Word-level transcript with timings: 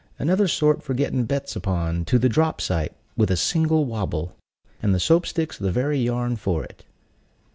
Another 0.17 0.47
sort 0.47 0.81
for 0.81 0.95
getting 0.95 1.25
bets 1.25 1.55
upon, 1.55 2.05
to 2.05 2.17
the 2.17 2.27
drop 2.27 2.59
sight, 2.59 2.91
with 3.15 3.29
a 3.29 3.37
single 3.37 3.85
wabble! 3.85 4.35
And 4.81 4.95
the 4.95 4.99
Soap 4.99 5.27
stick's 5.27 5.59
the 5.59 5.71
very 5.71 5.99
yarn 5.99 6.37
for 6.37 6.63
it." 6.63 6.83